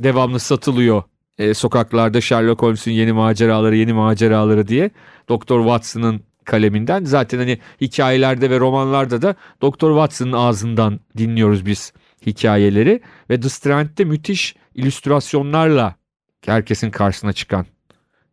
devamlı 0.00 0.40
satılıyor 0.40 1.02
e, 1.38 1.54
sokaklarda 1.54 2.20
Sherlock 2.20 2.62
Holmes'un 2.62 2.90
yeni 2.90 3.12
maceraları 3.12 3.76
yeni 3.76 3.92
maceraları 3.92 4.68
diye. 4.68 4.90
Doktor 5.28 5.60
Watson'ın 5.60 6.20
kaleminden. 6.44 7.04
Zaten 7.04 7.38
hani 7.38 7.58
hikayelerde 7.80 8.50
ve 8.50 8.60
romanlarda 8.60 9.22
da 9.22 9.34
Doktor 9.62 9.90
Watson'ın 9.90 10.32
ağzından 10.32 11.00
dinliyoruz 11.18 11.66
biz 11.66 11.92
hikayeleri. 12.26 13.00
Ve 13.30 13.40
The 13.40 13.48
Strand'de 13.48 14.04
müthiş 14.04 14.56
illüstrasyonlarla 14.74 15.94
herkesin 16.46 16.90
karşısına 16.90 17.32
çıkan 17.32 17.66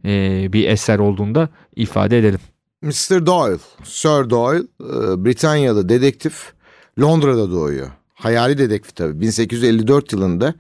e, 0.06 0.46
bir 0.54 0.70
eser 0.70 1.00
olduğunda 1.00 1.50
ifade 1.76 2.18
edelim. 2.20 2.40
Mr. 2.82 3.26
Doyle, 3.26 3.60
Sir 3.84 4.30
Doyle, 4.30 4.64
e, 4.80 5.26
Britanyalı 5.26 5.90
dedektif 5.90 6.54
Londra'da 7.00 7.52
doğuyor. 7.52 7.92
Hayali 8.14 8.58
dedektif 8.58 8.96
tabii 8.96 9.22
1854 9.22 10.14
yılında 10.14 10.54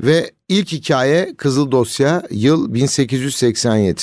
ve 0.00 0.30
ilk 0.48 0.72
hikaye 0.72 1.34
Kızıl 1.36 1.70
Dosya 1.70 2.22
yıl 2.30 2.74
1887. 2.74 4.00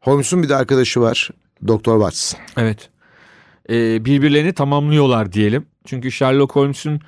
Holmes'un 0.00 0.42
bir 0.42 0.48
de 0.48 0.56
arkadaşı 0.56 1.00
var 1.00 1.30
Doktor 1.68 2.00
Watson. 2.00 2.40
Evet. 2.56 2.88
Ee, 3.70 4.04
birbirlerini 4.04 4.52
tamamlıyorlar 4.52 5.32
diyelim. 5.32 5.66
Çünkü 5.84 6.12
Sherlock 6.12 6.56
Holmes'un 6.56 7.00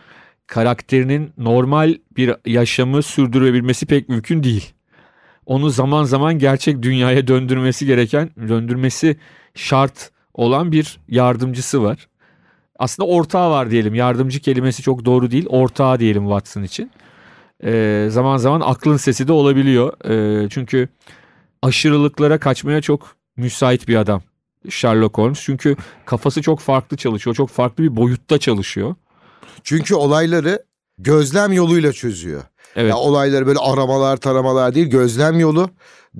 karakterinin 0.46 1.33
normal 1.38 1.94
bir 2.16 2.35
yaşamı 2.46 3.02
sürdürebilmesi 3.02 3.87
pek 3.87 4.09
mümkün 4.09 4.42
değil. 4.42 4.72
Onu 5.49 5.71
zaman 5.71 6.05
zaman 6.05 6.39
gerçek 6.39 6.83
dünyaya 6.83 7.27
döndürmesi 7.27 7.87
gereken, 7.87 8.31
döndürmesi 8.49 9.17
şart 9.55 10.11
olan 10.35 10.73
bir 10.73 11.01
yardımcısı 11.09 11.83
var. 11.83 12.09
Aslında 12.79 13.09
ortağı 13.09 13.51
var 13.51 13.71
diyelim. 13.71 13.95
Yardımcı 13.95 14.41
kelimesi 14.41 14.83
çok 14.83 15.05
doğru 15.05 15.31
değil. 15.31 15.47
Ortağı 15.49 16.01
diyelim 16.01 16.23
Watson 16.23 16.63
için. 16.63 16.91
Ee, 17.65 18.09
zaman 18.11 18.37
zaman 18.37 18.61
aklın 18.61 18.97
sesi 18.97 19.29
de 19.29 19.33
olabiliyor. 19.33 19.93
Ee, 20.05 20.49
çünkü 20.49 20.89
aşırılıklara 21.63 22.39
kaçmaya 22.39 22.81
çok 22.81 23.17
müsait 23.37 23.89
bir 23.89 23.97
adam. 23.97 24.23
Sherlock 24.69 25.19
Holmes. 25.19 25.41
Çünkü 25.43 25.77
kafası 26.07 26.43
çok 26.43 26.61
farklı 26.61 26.97
çalışıyor. 26.97 27.37
Çok 27.37 27.51
farklı 27.51 27.85
bir 27.85 27.97
boyutta 27.97 28.39
çalışıyor. 28.39 28.95
Çünkü 29.65 29.95
olayları 29.95 30.63
gözlem 30.99 31.53
yoluyla 31.53 31.93
çözüyor. 31.93 32.43
Evet. 32.76 32.90
Ya 32.90 32.96
olayları 32.96 33.46
böyle 33.46 33.59
aramalar 33.59 34.16
taramalar 34.16 34.74
değil 34.74 34.87
gözlem 34.87 35.40
yolu 35.40 35.70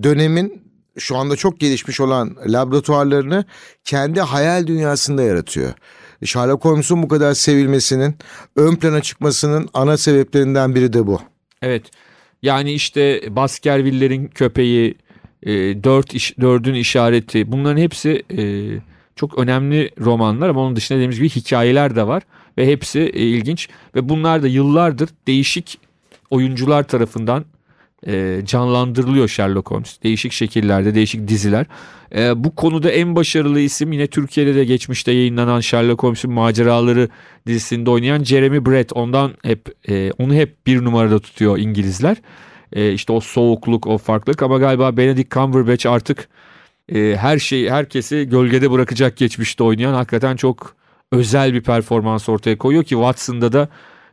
dönemin 0.03 0.63
şu 0.99 1.17
anda 1.17 1.37
çok 1.37 1.61
gelişmiş 1.61 2.01
olan 2.01 2.37
laboratuvarlarını 2.47 3.45
kendi 3.85 4.21
hayal 4.21 4.67
dünyasında 4.67 5.23
yaratıyor. 5.23 5.73
Sherlock 6.25 6.65
Holmes'un 6.65 7.03
bu 7.03 7.09
kadar 7.09 7.35
sevilmesinin 7.35 8.17
ön 8.57 8.77
plana 8.77 9.03
çıkmasının 9.03 9.69
ana 9.75 9.97
sebeplerinden 9.97 10.75
biri 10.75 10.93
de 10.93 11.07
bu. 11.07 11.21
Evet. 11.63 11.83
Yani 12.43 12.73
işte 12.73 13.23
Baskerville'lerin 13.37 14.27
köpeği, 14.27 14.95
e, 15.43 15.53
dört 15.85 16.15
iş, 16.15 16.39
dördün 16.41 16.75
işareti 16.75 17.53
bunların 17.53 17.83
hepsi 17.83 18.23
e, 18.39 18.43
çok 19.17 19.39
önemli 19.39 19.91
romanlar 20.01 20.49
ama 20.49 20.61
onun 20.61 20.77
dışında 20.77 20.97
dediğimiz 20.97 21.17
gibi 21.17 21.29
hikayeler 21.29 21.97
de 21.97 22.07
var 22.07 22.23
ve 22.59 22.67
hepsi 22.67 23.01
e, 23.01 23.21
ilginç 23.21 23.69
ve 23.95 24.09
bunlar 24.09 24.43
da 24.43 24.49
yıllardır 24.49 25.09
değişik 25.27 25.79
oyuncular 26.31 26.89
tarafından 26.89 27.45
e, 28.07 28.41
canlandırılıyor 28.45 29.29
Sherlock 29.29 29.71
Holmes. 29.71 30.03
Değişik 30.03 30.33
şekillerde, 30.33 30.95
değişik 30.95 31.29
diziler. 31.29 31.67
E, 32.15 32.45
bu 32.45 32.55
konuda 32.55 32.91
en 32.91 33.17
başarılı 33.17 33.61
isim 33.61 33.93
yine 33.93 34.07
Türkiye'de 34.07 34.55
de 34.55 34.65
geçmişte 34.65 35.13
yayınlanan 35.13 35.61
Sherlock 35.61 36.03
Holmes'un 36.03 36.33
maceraları 36.33 37.09
dizisinde 37.47 37.91
oynayan 37.91 38.25
Jeremy 38.25 38.67
Brett. 38.67 38.93
Ondan 38.93 39.33
hep 39.43 39.91
e, 39.91 40.13
onu 40.19 40.35
hep 40.35 40.67
bir 40.67 40.85
numarada 40.85 41.19
tutuyor 41.19 41.59
İngilizler. 41.59 42.17
E, 42.73 42.93
işte 42.93 43.13
o 43.13 43.21
soğukluk, 43.21 43.87
o 43.87 43.99
farklılık 43.99 44.43
ama 44.43 44.59
galiba 44.59 44.97
Benedict 44.97 45.31
Cumberbatch 45.35 45.87
artık 45.87 46.29
e, 46.95 47.17
her 47.17 47.39
şeyi, 47.39 47.71
herkesi 47.71 48.29
gölgede 48.29 48.71
bırakacak 48.71 49.17
geçmişte 49.17 49.65
oynayan 49.65 49.95
hakikaten 49.95 50.37
çok 50.37 50.77
özel 51.13 51.55
bir 51.55 51.63
performans 51.63 52.29
ortaya 52.29 52.59
koyuyor 52.59 52.85
ki 52.85 52.89
Watson'da 52.89 53.53
da 53.53 53.69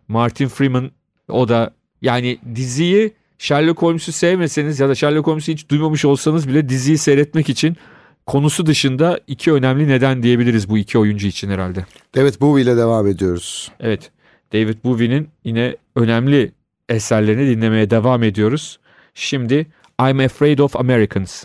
Martin 0.08 0.48
Freeman 0.48 0.92
o 1.30 1.48
da 1.48 1.74
yani 2.06 2.38
diziyi 2.56 3.14
Sherlock 3.38 3.82
Holmes'u 3.82 4.12
sevmeseniz 4.12 4.80
ya 4.80 4.90
da 4.90 4.96
Sherlock 4.96 5.28
Holmes'u 5.28 5.52
hiç 5.52 5.70
duymamış 5.70 6.06
olsanız 6.06 6.48
bile 6.48 6.70
diziyi 6.70 6.98
seyretmek 6.98 7.50
için 7.50 7.78
konusu 8.26 8.66
dışında 8.66 9.20
iki 9.28 9.52
önemli 9.52 9.88
neden 9.88 10.24
diyebiliriz 10.24 10.70
bu 10.70 10.78
iki 10.78 10.98
oyuncu 10.98 11.28
için 11.28 11.50
herhalde. 11.50 11.86
Evet 12.16 12.42
bu 12.42 12.60
ile 12.60 12.78
devam 12.78 13.08
ediyoruz. 13.08 13.72
Evet 13.80 14.12
David 14.54 14.78
Bowie'nin 14.84 15.30
yine 15.44 15.76
önemli 15.96 16.52
eserlerini 16.90 17.50
dinlemeye 17.50 17.90
devam 17.90 18.24
ediyoruz. 18.24 18.80
Şimdi 19.14 19.68
I'm 20.02 20.20
Afraid 20.20 20.60
of 20.60 20.76
Americans. 20.76 21.44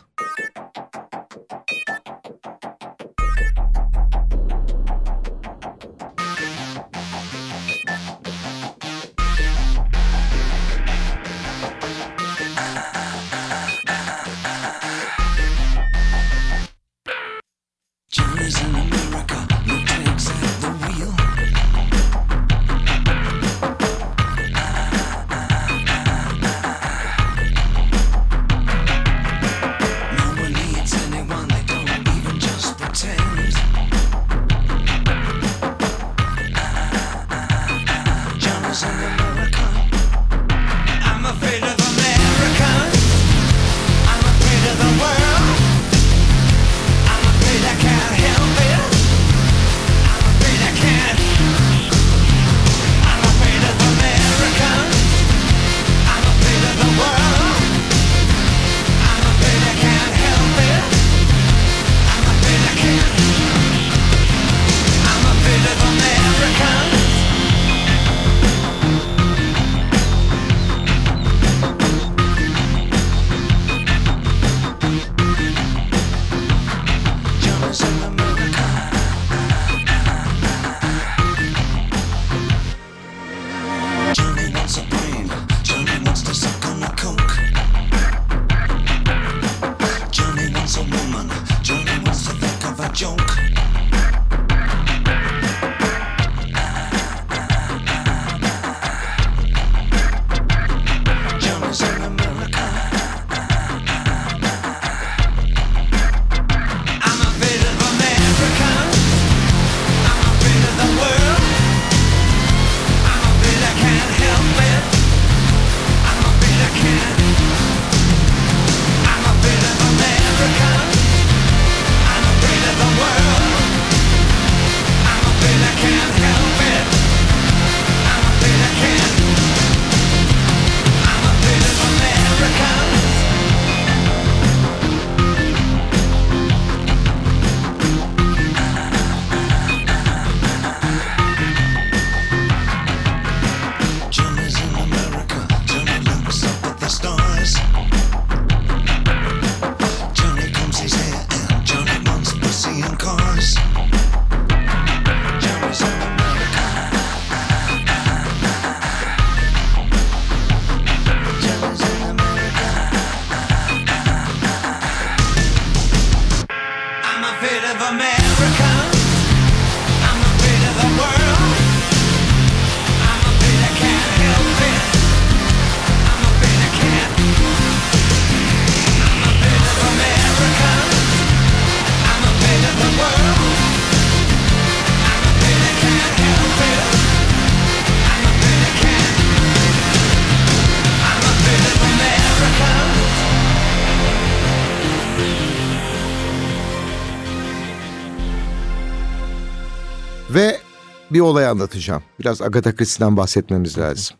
Bir 201.11 201.21
olay 201.21 201.47
anlatacağım. 201.47 202.03
Biraz 202.21 202.43
Agatha 202.43 202.75
Christie'den 202.75 203.17
bahsetmemiz 203.17 203.79
lazım. 203.79 204.17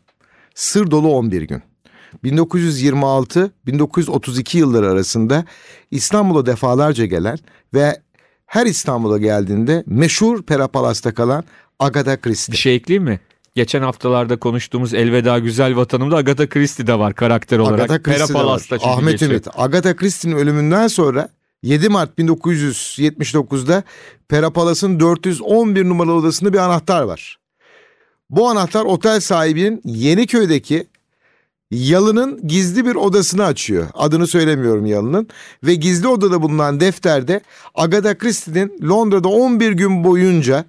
Sır 0.55 0.91
dolu 0.91 1.11
11 1.11 1.41
gün. 1.41 1.61
1926-1932 2.23 4.57
yılları 4.57 4.89
arasında 4.89 5.45
İstanbul'a 5.91 6.45
defalarca 6.45 7.05
gelen 7.05 7.37
ve 7.73 8.01
her 8.45 8.65
İstanbul'a 8.65 9.17
geldiğinde 9.17 9.83
meşhur 9.85 10.43
Pera 10.43 10.67
Palas'ta 10.67 11.13
kalan 11.13 11.43
Agatha 11.79 12.21
Christie. 12.21 12.53
Bir 12.53 12.57
şey 12.57 12.75
ekleyeyim 12.75 13.03
mi? 13.03 13.19
Geçen 13.55 13.81
haftalarda 13.81 14.39
konuştuğumuz 14.39 14.93
Elveda 14.93 15.39
Güzel 15.39 15.75
Vatanım'da 15.75 16.17
Agatha 16.17 16.49
Christie 16.49 16.87
de 16.87 16.99
var 16.99 17.13
karakter 17.13 17.59
olarak. 17.59 17.79
Agatha 17.79 18.03
Christie 18.03 18.27
Pera. 18.27 18.37
Palas'ta 18.37 18.77
çünkü 18.77 18.91
Ahmet 18.91 19.11
geçiyor. 19.11 19.31
Ümit. 19.31 19.47
Agatha 19.55 19.95
Christie'nin 19.95 20.35
ölümünden 20.35 20.87
sonra 20.87 21.29
7 21.63 21.89
Mart 21.89 22.19
1979'da 22.19 23.83
Pera 24.29 24.49
Palas'ın 24.49 24.99
411 24.99 25.89
numaralı 25.89 26.13
odasında 26.13 26.53
bir 26.53 26.57
anahtar 26.57 27.01
var. 27.01 27.39
Bu 28.29 28.49
anahtar 28.49 28.85
otel 28.85 29.19
sahibinin 29.19 29.81
Yeniköy'deki 29.85 30.87
Yalı'nın 31.71 32.47
gizli 32.47 32.85
bir 32.85 32.95
odasını 32.95 33.45
açıyor. 33.45 33.87
Adını 33.93 34.27
söylemiyorum 34.27 34.85
Yalı'nın. 34.85 35.27
Ve 35.63 35.75
gizli 35.75 36.07
odada 36.07 36.41
bulunan 36.41 36.79
defterde 36.79 37.41
Agatha 37.75 38.17
Christie'nin 38.17 38.89
Londra'da 38.89 39.27
11 39.27 39.71
gün 39.71 40.03
boyunca 40.03 40.65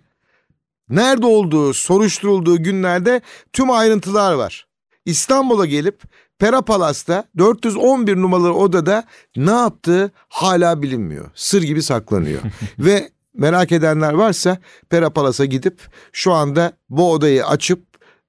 nerede 0.88 1.26
olduğu 1.26 1.74
soruşturulduğu 1.74 2.62
günlerde 2.62 3.20
tüm 3.52 3.70
ayrıntılar 3.70 4.32
var. 4.32 4.66
İstanbul'a 5.04 5.66
gelip 5.66 6.02
Pera 6.38 6.62
Palas'ta 6.62 7.24
411 7.38 8.16
numaralı 8.16 8.54
odada 8.54 9.04
ne 9.36 9.50
yaptığı 9.50 10.10
hala 10.28 10.82
bilinmiyor. 10.82 11.30
Sır 11.34 11.62
gibi 11.62 11.82
saklanıyor. 11.82 12.40
Ve 12.78 13.08
merak 13.34 13.72
edenler 13.72 14.12
varsa 14.12 14.58
Pera 14.90 15.10
Palas'a 15.10 15.44
gidip 15.44 15.80
şu 16.12 16.32
anda 16.32 16.72
bu 16.90 17.12
odayı 17.12 17.46
açıp 17.46 17.82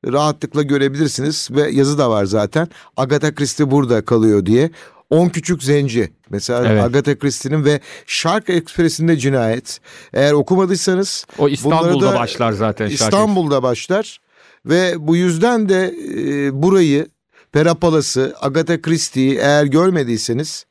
rahatlıkla 0.05 0.63
görebilirsiniz 0.63 1.47
ve 1.51 1.69
yazı 1.71 1.97
da 1.97 2.09
var 2.09 2.25
zaten. 2.25 2.67
Agatha 2.97 3.35
Christie 3.35 3.71
burada 3.71 4.05
kalıyor 4.05 4.45
diye. 4.45 4.71
10 5.09 5.29
Küçük 5.29 5.63
Zenci 5.63 6.13
mesela 6.29 6.67
Evet. 6.67 6.83
Agatha 6.83 7.19
Christie'nin 7.19 7.65
ve 7.65 7.79
Shark 8.05 8.49
Express'inde 8.49 9.17
cinayet. 9.17 9.79
Eğer 10.13 10.33
okumadıysanız 10.33 11.25
O 11.37 11.49
İstanbul'da 11.49 12.11
da 12.11 12.19
başlar 12.19 12.51
zaten. 12.51 12.89
İstanbul'da 12.89 13.63
başlar 13.63 14.19
ve 14.65 14.93
bu 14.99 15.15
yüzden 15.15 15.69
de 15.69 15.93
e, 16.17 16.63
burayı 16.63 17.07
Pera 17.53 17.73
Palas'ı, 17.75 18.35
Agatha 18.41 18.81
Christie'yi 18.81 19.35
eğer 19.37 19.65
görmediyseniz 19.65 20.65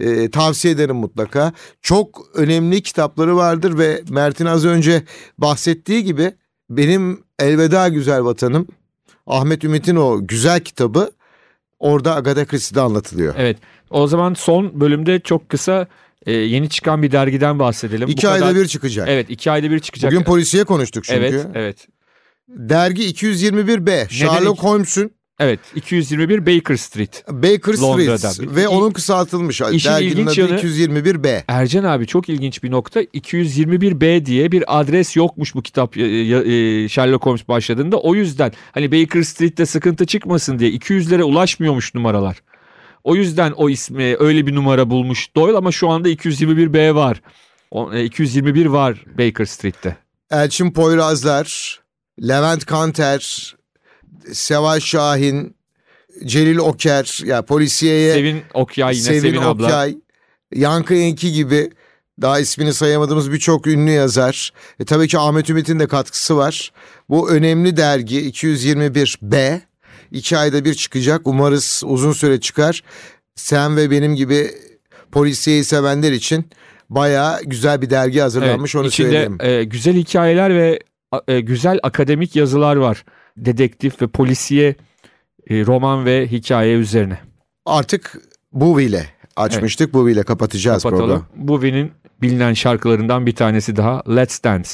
e, 0.00 0.30
tavsiye 0.30 0.74
ederim 0.74 0.96
mutlaka. 0.96 1.52
Çok 1.82 2.26
önemli 2.34 2.82
kitapları 2.82 3.36
vardır 3.36 3.78
ve 3.78 4.02
Mert'in 4.10 4.46
az 4.46 4.64
önce 4.64 5.02
bahsettiği 5.38 6.04
gibi 6.04 6.32
benim 6.70 7.24
Elveda 7.38 7.88
Güzel 7.88 8.24
Vatanım 8.24 8.66
Ahmet 9.26 9.64
Ümit'in 9.64 9.96
o 9.96 10.26
güzel 10.26 10.60
kitabı 10.60 11.10
orada 11.78 12.14
Agatha 12.14 12.44
Christie'de 12.44 12.80
anlatılıyor. 12.80 13.34
Evet. 13.38 13.56
O 13.90 14.06
zaman 14.06 14.34
son 14.34 14.80
bölümde 14.80 15.20
çok 15.20 15.48
kısa 15.48 15.86
e, 16.26 16.32
yeni 16.32 16.68
çıkan 16.68 17.02
bir 17.02 17.12
dergiden 17.12 17.58
bahsedelim. 17.58 18.08
İki 18.08 18.26
Bu 18.26 18.30
ayda 18.30 18.48
kadar- 18.48 18.60
bir 18.62 18.66
çıkacak. 18.66 19.08
Evet 19.08 19.30
iki 19.30 19.50
ayda 19.50 19.70
bir 19.70 19.78
çıkacak. 19.80 20.12
Bugün 20.12 20.24
polisiye 20.24 20.64
konuştuk 20.64 21.04
çünkü. 21.04 21.20
Evet 21.20 21.46
evet. 21.54 21.86
Dergi 22.48 23.02
221B. 23.04 24.08
Sherlock 24.08 24.58
iki- 24.58 24.66
Holmes'un 24.66 25.10
Evet 25.40 25.60
221 25.74 26.46
Baker 26.46 26.76
Street. 26.76 27.24
Baker 27.28 27.74
Londra'da. 27.78 28.18
Street 28.18 28.54
ve 28.56 28.62
İ- 28.62 28.68
onun 28.68 28.90
kısaltılmış. 28.90 29.60
İşin 29.60 29.90
Derginin 29.90 30.10
ilginç 30.10 30.38
adı 30.38 30.40
yanı- 30.48 30.60
221B. 30.60 31.44
Ercan 31.48 31.84
abi 31.84 32.06
çok 32.06 32.28
ilginç 32.28 32.62
bir 32.62 32.70
nokta. 32.70 33.02
221B 33.02 34.26
diye 34.26 34.52
bir 34.52 34.80
adres 34.80 35.16
yokmuş 35.16 35.54
bu 35.54 35.62
kitap 35.62 35.96
e, 35.96 36.00
e, 36.02 36.88
Sherlock 36.88 37.26
Holmes 37.26 37.48
başladığında. 37.48 37.96
O 38.00 38.14
yüzden 38.14 38.52
hani 38.72 38.92
Baker 38.92 39.22
Street'te 39.22 39.66
sıkıntı 39.66 40.06
çıkmasın 40.06 40.58
diye 40.58 40.70
200'lere 40.70 41.22
ulaşmıyormuş 41.22 41.94
numaralar. 41.94 42.36
O 43.04 43.16
yüzden 43.16 43.52
o 43.52 43.70
ismi 43.70 44.16
öyle 44.18 44.46
bir 44.46 44.54
numara 44.54 44.90
bulmuş 44.90 45.34
Doyle 45.36 45.56
ama 45.56 45.72
şu 45.72 45.88
anda 45.88 46.08
221B 46.08 46.94
var. 46.94 47.22
O, 47.70 47.92
e, 47.94 48.04
221 48.04 48.66
var 48.66 49.04
Baker 49.18 49.44
Street'te. 49.44 49.96
Elçin 50.30 50.70
Poyrazlar, 50.70 51.80
Levent 52.28 52.64
Kanter, 52.66 53.54
Seval 54.32 54.80
Şahin, 54.80 55.56
Celil 56.24 56.58
Oker, 56.58 57.20
ya 57.24 57.42
polisiyeye 57.42 58.12
Sevin 58.12 58.42
Okyay 58.54 58.94
yine 58.94 59.04
Sevin, 59.04 59.20
Sevin, 59.20 59.36
abla. 59.42 59.66
Okyay, 59.66 59.96
Yankı 60.54 60.94
Enki 60.94 61.32
gibi 61.32 61.70
daha 62.22 62.40
ismini 62.40 62.74
sayamadığımız 62.74 63.32
birçok 63.32 63.66
ünlü 63.66 63.90
yazar. 63.90 64.52
E, 64.80 64.84
tabii 64.84 65.08
ki 65.08 65.18
Ahmet 65.18 65.50
Ümit'in 65.50 65.78
de 65.78 65.86
katkısı 65.86 66.36
var. 66.36 66.72
Bu 67.08 67.30
önemli 67.30 67.76
dergi 67.76 68.30
221B. 68.30 69.60
iki 70.10 70.38
ayda 70.38 70.64
bir 70.64 70.74
çıkacak. 70.74 71.20
Umarız 71.24 71.82
uzun 71.84 72.12
süre 72.12 72.40
çıkar. 72.40 72.82
Sen 73.34 73.76
ve 73.76 73.90
benim 73.90 74.14
gibi 74.14 74.50
polisiyeyi 75.12 75.64
sevenler 75.64 76.12
için 76.12 76.44
bayağı 76.90 77.42
güzel 77.44 77.82
bir 77.82 77.90
dergi 77.90 78.20
hazırlanmış 78.20 78.76
onu 78.76 78.86
içinde, 78.86 79.08
söyleyeyim. 79.08 79.38
e, 79.40 79.64
güzel 79.64 79.94
hikayeler 79.94 80.54
ve 80.54 80.78
e, 81.28 81.40
güzel 81.40 81.78
akademik 81.82 82.36
yazılar 82.36 82.76
var. 82.76 83.04
Dedektif 83.36 84.02
ve 84.02 84.06
polisiye 84.06 84.74
e, 85.50 85.66
roman 85.66 86.04
ve 86.04 86.26
hikaye 86.30 86.74
üzerine. 86.74 87.18
Artık 87.66 88.20
bu 88.52 88.80
ile 88.80 89.06
açmıştık. 89.36 89.94
Bu 89.94 90.10
ile 90.10 90.22
kapatacağız 90.22 90.82
Kapatalım. 90.82 91.08
programı. 91.08 91.48
Bowie'nin 91.48 91.92
bilinen 92.22 92.52
şarkılarından 92.52 93.26
bir 93.26 93.34
tanesi 93.34 93.76
daha 93.76 94.02
Let's 94.16 94.44
Dance. 94.44 94.70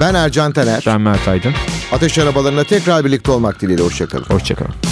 Ben 0.00 0.14
Ercan 0.14 0.52
Taner. 0.52 0.82
Ben 0.86 1.00
Mert 1.00 1.28
Aydın. 1.28 1.52
Ateş 1.92 2.18
arabalarında 2.18 2.64
tekrar 2.64 3.04
birlikte 3.04 3.30
olmak 3.32 3.60
dileğiyle. 3.60 3.82
Hoşçakalın. 3.84 4.24
Hoşçakalın. 4.24 4.91